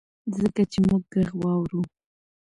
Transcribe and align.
ځکه 0.37 0.61
چي 0.71 0.79
مونږ 0.87 1.03
ږغ 1.11 1.29
واورو 1.41 1.81